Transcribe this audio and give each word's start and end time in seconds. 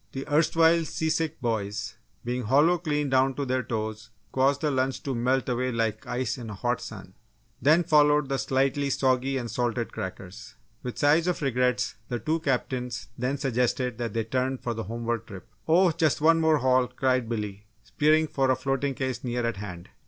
The 0.13 0.25
erstwhile 0.27 0.83
seasick 0.83 1.39
boys, 1.41 1.93
being 2.25 2.45
hollow 2.45 2.79
clean 2.79 3.07
down 3.11 3.35
to 3.35 3.45
their 3.45 3.61
toes, 3.61 4.09
caused 4.31 4.61
the 4.61 4.71
lunch 4.71 5.03
to 5.03 5.13
melt 5.13 5.47
away 5.47 5.71
like 5.71 6.07
ice 6.07 6.39
in 6.39 6.49
a 6.49 6.55
hot 6.55 6.81
sun. 6.81 7.13
Then 7.61 7.83
followed 7.83 8.27
the 8.27 8.39
slightly 8.39 8.89
soggy 8.89 9.37
and 9.37 9.51
salted 9.51 9.93
crackers. 9.93 10.55
With 10.81 10.97
sighs 10.97 11.27
of 11.27 11.43
regrets, 11.43 11.97
the 12.07 12.17
two 12.17 12.39
captains 12.39 13.09
then 13.15 13.37
suggested 13.37 13.99
that 13.99 14.13
they 14.13 14.23
turn 14.23 14.57
for 14.57 14.73
the 14.73 14.85
homeward 14.85 15.27
trip, 15.27 15.47
"Oh, 15.67 15.91
just 15.91 16.19
one 16.19 16.41
more 16.41 16.57
haul!" 16.57 16.87
cried 16.87 17.29
Billy, 17.29 17.67
spearing 17.83 18.25
for 18.27 18.49
a 18.49 18.55
floating 18.55 18.95
case 18.95 19.23
near 19.23 19.45
at 19.45 19.57
hand. 19.57 19.89